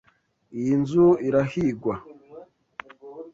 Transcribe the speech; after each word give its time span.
Iyi 0.59 0.73
nzu 0.81 1.05
irahigwa. 1.27 1.95